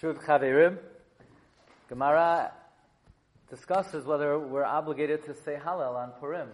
Shuv 0.00 0.14
Chaverim. 0.24 0.78
Gemara 1.90 2.52
discusses 3.50 4.06
whether 4.06 4.38
we're 4.38 4.64
obligated 4.64 5.26
to 5.26 5.34
say 5.34 5.58
Hallel 5.62 5.94
on 5.94 6.12
Purim. 6.18 6.48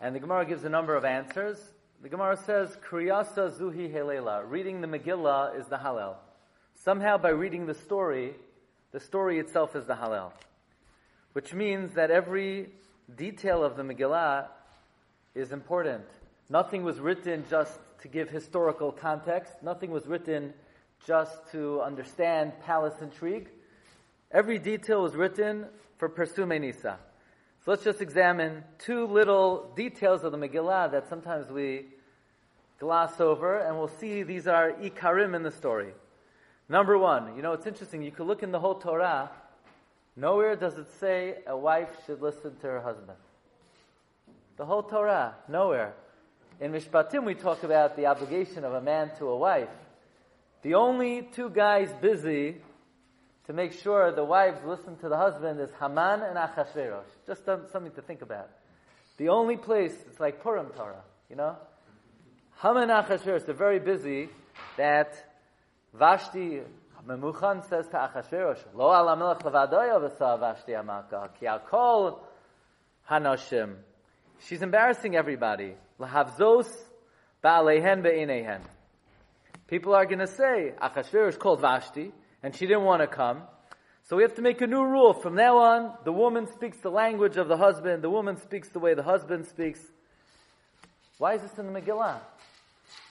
And 0.00 0.14
the 0.14 0.20
Gemara 0.20 0.46
gives 0.46 0.64
a 0.64 0.70
number 0.70 0.96
of 0.96 1.04
answers. 1.04 1.58
The 2.02 2.08
Gemara 2.08 2.38
says, 2.38 2.78
Kriyasa 2.88 3.58
Zuhi 3.58 3.92
Helela. 3.92 4.48
Reading 4.48 4.80
the 4.80 4.86
Megillah 4.86 5.60
is 5.60 5.66
the 5.66 5.76
Hallel. 5.76 6.14
Somehow 6.82 7.18
by 7.18 7.28
reading 7.28 7.66
the 7.66 7.74
story, 7.74 8.32
the 8.92 9.00
story 9.00 9.38
itself 9.38 9.76
is 9.76 9.84
the 9.84 9.94
Hallel. 9.94 10.32
Which 11.34 11.52
means 11.52 11.92
that 11.92 12.10
every 12.10 12.70
detail 13.14 13.62
of 13.62 13.76
the 13.76 13.82
Megillah 13.82 14.46
is 15.34 15.52
important. 15.52 16.06
Nothing 16.48 16.84
was 16.84 17.00
written 17.00 17.44
just 17.50 17.78
to 18.00 18.08
give 18.08 18.30
historical 18.30 18.92
context. 18.92 19.52
Nothing 19.62 19.90
was 19.90 20.06
written 20.06 20.54
just 21.06 21.36
to 21.52 21.80
understand 21.80 22.52
palace 22.64 23.00
intrigue. 23.00 23.48
Every 24.30 24.58
detail 24.58 25.02
was 25.02 25.14
written 25.14 25.66
for 25.98 26.08
Persume 26.08 26.58
Nisa. 26.60 26.98
So 27.64 27.70
let's 27.70 27.84
just 27.84 28.00
examine 28.00 28.62
two 28.78 29.06
little 29.06 29.72
details 29.74 30.24
of 30.24 30.32
the 30.32 30.38
Megillah 30.38 30.90
that 30.92 31.08
sometimes 31.08 31.50
we 31.50 31.86
gloss 32.78 33.20
over, 33.20 33.58
and 33.58 33.78
we'll 33.78 33.88
see 33.88 34.22
these 34.22 34.46
are 34.46 34.72
ikarim 34.72 35.34
in 35.34 35.42
the 35.42 35.50
story. 35.50 35.92
Number 36.68 36.98
one, 36.98 37.36
you 37.36 37.42
know, 37.42 37.52
it's 37.52 37.66
interesting. 37.66 38.02
You 38.02 38.10
could 38.10 38.26
look 38.26 38.42
in 38.42 38.52
the 38.52 38.60
whole 38.60 38.74
Torah. 38.74 39.30
Nowhere 40.16 40.56
does 40.56 40.76
it 40.76 40.88
say 41.00 41.36
a 41.46 41.56
wife 41.56 41.88
should 42.06 42.20
listen 42.20 42.56
to 42.60 42.66
her 42.66 42.80
husband. 42.80 43.18
The 44.56 44.64
whole 44.64 44.82
Torah, 44.82 45.34
nowhere. 45.48 45.94
In 46.60 46.72
Mishpatim, 46.72 47.24
we 47.24 47.34
talk 47.34 47.62
about 47.64 47.96
the 47.96 48.06
obligation 48.06 48.64
of 48.64 48.74
a 48.74 48.80
man 48.80 49.10
to 49.18 49.28
a 49.28 49.36
wife. 49.36 49.68
The 50.64 50.76
only 50.76 51.28
two 51.34 51.50
guys 51.50 51.92
busy 52.00 52.56
to 53.46 53.52
make 53.52 53.72
sure 53.72 54.10
the 54.12 54.24
wives 54.24 54.60
listen 54.64 54.96
to 54.96 55.10
the 55.10 55.16
husband 55.16 55.60
is 55.60 55.68
Haman 55.78 56.22
and 56.22 56.38
Achashverosh. 56.38 57.04
Just 57.26 57.44
something 57.44 57.92
to 57.92 58.00
think 58.00 58.22
about. 58.22 58.48
The 59.18 59.28
only 59.28 59.58
place, 59.58 59.92
it's 60.08 60.18
like 60.18 60.42
Purim 60.42 60.68
Torah, 60.74 61.02
you 61.28 61.36
know? 61.36 61.54
Haman 62.62 62.88
and 62.88 62.92
Achashverosh, 62.92 63.44
they're 63.44 63.54
very 63.54 63.78
busy 63.78 64.30
that 64.78 65.12
Vashti, 65.92 66.62
Memuchan 67.06 67.68
says 67.68 67.86
to 67.88 67.96
Achashverosh, 67.96 68.60
Lo 68.72 68.86
ala 68.86 69.16
melech 69.16 69.40
levadoya 69.40 70.00
v'sa 70.00 70.40
Vashti 70.40 70.72
amaka, 70.72 71.28
ki 71.38 71.46
al 71.46 71.58
kol 71.58 72.26
hanoshim. 73.10 73.74
She's 74.48 74.62
embarrassing 74.62 75.14
everybody. 75.14 75.74
Lahavzos 76.00 76.68
ba'alehen 77.44 78.02
be'inehen. 78.02 78.62
People 79.66 79.94
are 79.94 80.04
going 80.04 80.18
to 80.18 80.26
say, 80.26 80.74
Achashverosh 80.80 81.38
called 81.38 81.60
Vashti, 81.60 82.12
and 82.42 82.54
she 82.54 82.66
didn't 82.66 82.84
want 82.84 83.00
to 83.00 83.06
come. 83.06 83.42
So 84.04 84.16
we 84.16 84.22
have 84.22 84.34
to 84.34 84.42
make 84.42 84.60
a 84.60 84.66
new 84.66 84.84
rule. 84.84 85.14
From 85.14 85.34
now 85.34 85.56
on, 85.56 85.94
the 86.04 86.12
woman 86.12 86.46
speaks 86.52 86.76
the 86.78 86.90
language 86.90 87.38
of 87.38 87.48
the 87.48 87.56
husband, 87.56 88.02
the 88.02 88.10
woman 88.10 88.36
speaks 88.36 88.68
the 88.68 88.78
way 88.78 88.92
the 88.92 89.02
husband 89.02 89.46
speaks. 89.46 89.80
Why 91.16 91.34
is 91.34 91.42
this 91.42 91.58
in 91.58 91.72
the 91.72 91.80
Megillah? 91.80 92.18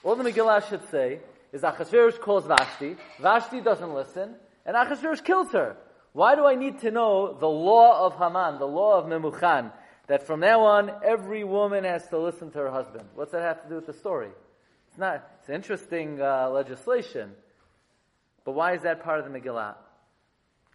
All 0.04 0.16
the 0.16 0.24
Megillah 0.24 0.70
should 0.70 0.88
say 0.92 1.20
is 1.52 1.64
Achashverosh 1.64 2.20
calls 2.20 2.46
Vashti, 2.46 2.96
Vashti 3.20 3.62
doesn't 3.62 3.94
listen, 3.94 4.36
and 4.66 4.76
Achashverosh 4.76 5.24
kills 5.24 5.52
her. 5.52 5.76
Why 6.12 6.36
do 6.36 6.46
I 6.46 6.54
need 6.54 6.82
to 6.82 6.92
know 6.92 7.36
the 7.40 7.50
law 7.50 8.06
of 8.06 8.16
Haman, 8.18 8.60
the 8.60 8.68
law 8.68 9.00
of 9.00 9.06
Memuchan, 9.06 9.72
that 10.06 10.28
from 10.28 10.42
now 10.42 10.62
on 10.62 10.92
every 11.04 11.44
woman 11.44 11.86
has 11.86 12.08
to 12.10 12.20
listen 12.20 12.52
to 12.52 12.60
her 12.60 12.70
husband? 12.70 13.06
What's 13.16 13.32
that 13.32 13.42
have 13.42 13.64
to 13.64 13.70
do 13.70 13.76
with 13.76 13.88
the 13.88 13.94
story? 13.94 14.30
It's 14.94 15.00
not, 15.00 15.28
it's 15.40 15.50
interesting 15.50 16.22
uh, 16.22 16.52
legislation. 16.52 17.32
But 18.46 18.52
why 18.52 18.76
is 18.76 18.84
that 18.84 19.04
part 19.04 19.20
of 19.20 19.26
the 19.26 19.40
Megillah? 19.40 19.74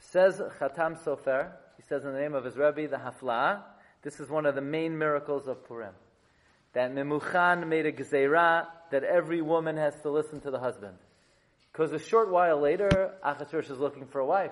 Says 0.00 0.42
Chatam 0.58 1.00
Sofer, 1.04 1.52
he 1.76 1.84
says 1.84 2.04
in 2.04 2.12
the 2.12 2.18
name 2.18 2.34
of 2.34 2.44
his 2.44 2.56
Rebbe, 2.56 2.88
the 2.88 2.96
Hafla, 2.96 3.60
this 4.02 4.18
is 4.18 4.28
one 4.28 4.44
of 4.44 4.56
the 4.56 4.60
main 4.60 4.98
miracles 4.98 5.46
of 5.46 5.64
Purim. 5.68 5.94
That 6.72 6.92
Memuchan 6.92 7.68
made 7.68 7.86
a 7.86 7.92
gezerah 7.92 8.66
that 8.90 9.04
every 9.04 9.40
woman 9.40 9.76
has 9.76 9.94
to 10.02 10.10
listen 10.10 10.40
to 10.40 10.50
the 10.50 10.58
husband. 10.58 10.98
Because 11.70 11.92
a 11.92 12.00
short 12.00 12.28
while 12.28 12.60
later, 12.60 13.14
Achashverosh 13.24 13.70
is 13.70 13.78
looking 13.78 14.06
for 14.06 14.18
a 14.18 14.26
wife. 14.26 14.50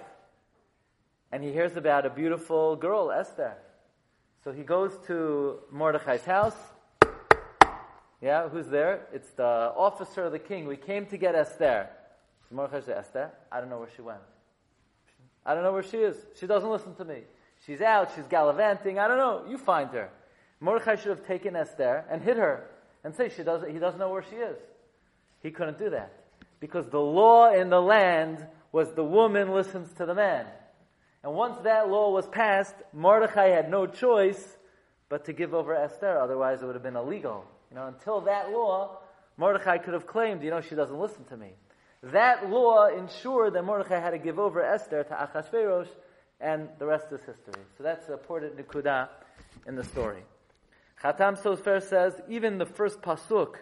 And 1.32 1.42
he 1.42 1.50
hears 1.50 1.76
about 1.76 2.06
a 2.06 2.10
beautiful 2.10 2.76
girl, 2.76 3.10
Esther. 3.10 3.54
So 4.44 4.52
he 4.52 4.62
goes 4.62 4.96
to 5.08 5.58
Mordechai's 5.72 6.24
house. 6.24 6.54
Yeah, 8.20 8.48
who's 8.48 8.68
there? 8.68 9.06
It's 9.12 9.30
the 9.30 9.44
officer 9.44 10.24
of 10.24 10.32
the 10.32 10.38
king. 10.38 10.66
We 10.66 10.76
came 10.76 11.06
to 11.06 11.16
get 11.16 11.34
Esther. 11.34 11.88
Mordechai 12.50 12.92
Esther, 12.92 13.30
I 13.50 13.60
don't 13.60 13.70
know 13.70 13.78
where 13.78 13.90
she 13.94 14.02
went. 14.02 14.20
I 15.44 15.54
don't 15.54 15.62
know 15.62 15.72
where 15.72 15.82
she 15.82 15.98
is. 15.98 16.16
She 16.38 16.46
doesn't 16.46 16.68
listen 16.68 16.94
to 16.96 17.04
me. 17.04 17.22
She's 17.66 17.80
out, 17.80 18.12
she's 18.14 18.26
gallivanting, 18.26 18.98
I 18.98 19.08
don't 19.08 19.18
know. 19.18 19.44
You 19.48 19.58
find 19.58 19.90
her. 19.90 20.10
Mordechai 20.60 20.96
should 20.96 21.10
have 21.10 21.26
taken 21.26 21.56
Esther 21.56 22.04
and 22.10 22.22
hit 22.22 22.36
her 22.36 22.68
and 23.04 23.14
say 23.14 23.28
she 23.28 23.42
doesn't, 23.42 23.70
he 23.70 23.78
doesn't 23.78 23.98
know 23.98 24.10
where 24.10 24.22
she 24.22 24.36
is. 24.36 24.58
He 25.42 25.50
couldn't 25.50 25.78
do 25.78 25.90
that. 25.90 26.12
Because 26.60 26.88
the 26.88 27.00
law 27.00 27.52
in 27.52 27.68
the 27.68 27.80
land 27.80 28.46
was 28.72 28.92
the 28.92 29.04
woman 29.04 29.52
listens 29.52 29.92
to 29.94 30.06
the 30.06 30.14
man. 30.14 30.46
And 31.22 31.34
once 31.34 31.58
that 31.64 31.88
law 31.88 32.12
was 32.12 32.26
passed, 32.26 32.74
Mordechai 32.92 33.48
had 33.48 33.70
no 33.70 33.86
choice 33.86 34.56
but 35.08 35.24
to 35.26 35.32
give 35.32 35.54
over 35.54 35.74
Esther, 35.74 36.18
otherwise 36.18 36.62
it 36.62 36.66
would 36.66 36.74
have 36.74 36.82
been 36.82 36.96
illegal. 36.96 37.44
You 37.70 37.76
know, 37.76 37.86
until 37.86 38.22
that 38.22 38.50
law, 38.50 38.98
Mordechai 39.36 39.78
could 39.78 39.94
have 39.94 40.06
claimed, 40.06 40.42
you 40.42 40.50
know, 40.50 40.60
she 40.60 40.74
doesn't 40.74 40.98
listen 40.98 41.24
to 41.26 41.36
me. 41.36 41.50
That 42.02 42.50
law 42.50 42.86
ensured 42.86 43.54
that 43.54 43.64
Mordechai 43.64 44.00
had 44.00 44.10
to 44.10 44.18
give 44.18 44.38
over 44.38 44.62
Esther 44.62 45.04
to 45.04 45.14
Achashverosh, 45.14 45.88
and 46.40 46.68
the 46.78 46.86
rest 46.86 47.06
is 47.12 47.20
history. 47.20 47.62
So 47.76 47.84
that's 47.84 48.06
the 48.06 48.14
important 48.14 48.56
nikuda 48.56 49.08
in 49.66 49.76
the 49.76 49.84
story. 49.84 50.22
Chatam 51.02 51.40
Sofer 51.40 51.82
says 51.82 52.14
even 52.28 52.58
the 52.58 52.66
first 52.66 53.00
pasuk 53.02 53.56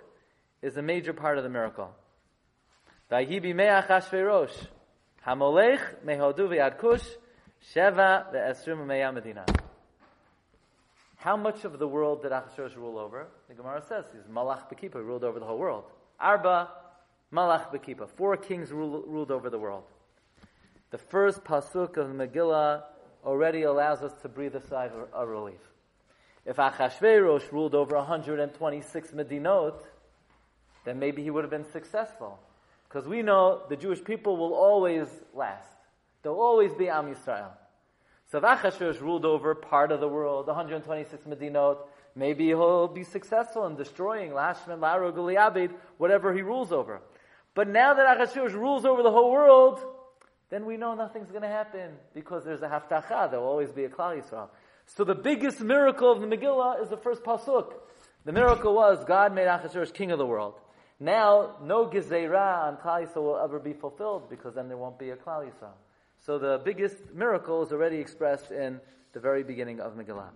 is 0.62 0.76
a 0.76 0.82
major 0.82 1.12
part 1.12 1.38
of 1.38 1.44
the 1.44 1.50
miracle. 1.50 1.90
Vayibi 3.10 3.54
Achashverosh 3.54 4.54
Hamolech 5.26 5.80
mehodu 6.04 6.48
v'yad 6.48 6.78
kush 6.78 7.04
sheva 7.74 8.32
ve'esrim 8.32 8.86
meya 8.86 9.12
medina. 9.12 9.44
How 11.24 11.38
much 11.38 11.64
of 11.64 11.78
the 11.78 11.88
world 11.88 12.20
did 12.20 12.32
Achashverosh 12.32 12.76
rule 12.76 12.98
over? 12.98 13.28
The 13.48 13.54
Gemara 13.54 13.82
says 13.88 14.04
he's 14.12 14.30
Malach 14.30 14.68
Bekipa, 14.68 14.96
ruled 14.96 15.24
over 15.24 15.40
the 15.40 15.46
whole 15.46 15.56
world. 15.56 15.84
Arba 16.20 16.68
Malach 17.32 17.72
Bekipa. 17.72 18.10
Four 18.10 18.36
kings 18.36 18.70
ruled, 18.70 19.04
ruled 19.06 19.30
over 19.30 19.48
the 19.48 19.58
world. 19.58 19.84
The 20.90 20.98
first 20.98 21.42
pasuk 21.42 21.96
of 21.96 22.08
Megillah 22.08 22.82
already 23.24 23.62
allows 23.62 24.02
us 24.02 24.12
to 24.20 24.28
breathe 24.28 24.54
a 24.54 24.60
sigh 24.68 24.84
of, 24.84 25.08
of 25.14 25.28
relief. 25.28 25.62
If 26.44 26.56
Achashverosh 26.56 27.50
ruled 27.50 27.74
over 27.74 27.96
126 27.96 29.12
Medinot, 29.12 29.82
then 30.84 30.98
maybe 30.98 31.22
he 31.22 31.30
would 31.30 31.44
have 31.44 31.50
been 31.50 31.64
successful. 31.72 32.38
Because 32.86 33.08
we 33.08 33.22
know 33.22 33.62
the 33.70 33.76
Jewish 33.76 34.04
people 34.04 34.36
will 34.36 34.52
always 34.52 35.08
last. 35.32 35.72
There 36.22 36.32
will 36.32 36.42
always 36.42 36.74
be 36.74 36.90
Am 36.90 37.06
Yisrael. 37.06 37.52
So 38.34 38.38
if 38.38 38.44
Achashverosh 38.44 39.00
ruled 39.00 39.24
over 39.24 39.54
part 39.54 39.92
of 39.92 40.00
the 40.00 40.08
world, 40.08 40.48
126 40.48 41.22
Medinot, 41.22 41.76
maybe 42.16 42.46
he'll 42.46 42.88
be 42.88 43.04
successful 43.04 43.64
in 43.66 43.76
destroying 43.76 44.32
Lashman, 44.32 44.80
Laro, 44.80 45.12
Guliabid, 45.12 45.70
whatever 45.98 46.34
he 46.34 46.42
rules 46.42 46.72
over. 46.72 47.00
But 47.54 47.68
now 47.68 47.94
that 47.94 48.18
Achashverosh 48.18 48.54
rules 48.54 48.84
over 48.84 49.04
the 49.04 49.10
whole 49.12 49.30
world, 49.30 49.78
then 50.50 50.66
we 50.66 50.76
know 50.76 50.96
nothing's 50.96 51.30
going 51.30 51.42
to 51.42 51.48
happen 51.48 51.92
because 52.12 52.44
there's 52.44 52.62
a 52.62 52.66
haftacha. 52.66 53.30
There 53.30 53.38
will 53.38 53.46
always 53.46 53.70
be 53.70 53.84
a 53.84 53.88
Klal 53.88 54.20
Yisrael. 54.20 54.48
So 54.86 55.04
the 55.04 55.14
biggest 55.14 55.60
miracle 55.60 56.10
of 56.10 56.20
the 56.20 56.26
Megillah 56.26 56.82
is 56.82 56.88
the 56.88 56.96
first 56.96 57.22
pasuk. 57.22 57.72
The 58.24 58.32
miracle 58.32 58.74
was 58.74 59.04
God 59.04 59.32
made 59.32 59.46
Achashverosh 59.46 59.94
king 59.94 60.10
of 60.10 60.18
the 60.18 60.26
world. 60.26 60.54
Now, 60.98 61.58
no 61.62 61.86
gezerah 61.86 62.64
on 62.64 62.78
Klal 62.78 63.06
Yisrael 63.06 63.22
will 63.22 63.38
ever 63.38 63.60
be 63.60 63.74
fulfilled 63.74 64.28
because 64.28 64.56
then 64.56 64.66
there 64.66 64.76
won't 64.76 64.98
be 64.98 65.10
a 65.10 65.16
Klal 65.16 65.48
Yisrael. 65.48 65.76
So 66.24 66.38
the 66.38 66.58
biggest 66.64 67.12
miracle 67.12 67.62
is 67.62 67.70
already 67.70 67.98
expressed 67.98 68.50
in 68.50 68.80
the 69.12 69.20
very 69.20 69.42
beginning 69.42 69.78
of 69.80 69.92
Megillah. 69.94 70.30